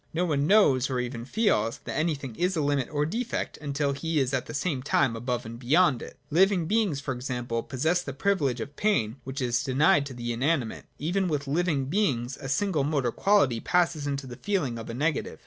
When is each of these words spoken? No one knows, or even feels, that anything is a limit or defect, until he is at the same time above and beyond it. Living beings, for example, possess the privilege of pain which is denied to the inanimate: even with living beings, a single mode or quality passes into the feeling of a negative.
No 0.15 0.25
one 0.25 0.47
knows, 0.47 0.89
or 0.89 0.99
even 0.99 1.25
feels, 1.25 1.77
that 1.83 1.93
anything 1.93 2.35
is 2.35 2.55
a 2.55 2.61
limit 2.61 2.89
or 2.91 3.05
defect, 3.05 3.57
until 3.57 3.91
he 3.93 4.19
is 4.19 4.33
at 4.33 4.47
the 4.47 4.53
same 4.55 4.81
time 4.81 5.15
above 5.15 5.45
and 5.45 5.59
beyond 5.59 6.01
it. 6.01 6.17
Living 6.31 6.65
beings, 6.65 6.99
for 6.99 7.13
example, 7.13 7.61
possess 7.61 8.01
the 8.01 8.11
privilege 8.11 8.59
of 8.59 8.75
pain 8.75 9.17
which 9.25 9.43
is 9.43 9.63
denied 9.63 10.07
to 10.07 10.15
the 10.15 10.33
inanimate: 10.33 10.87
even 10.97 11.27
with 11.27 11.45
living 11.45 11.85
beings, 11.85 12.35
a 12.41 12.49
single 12.49 12.83
mode 12.83 13.05
or 13.05 13.11
quality 13.11 13.59
passes 13.59 14.07
into 14.07 14.25
the 14.25 14.37
feeling 14.41 14.79
of 14.79 14.89
a 14.89 14.95
negative. 14.95 15.39